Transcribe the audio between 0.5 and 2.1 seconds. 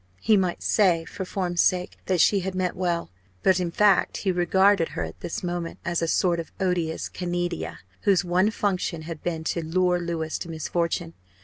say for form's sake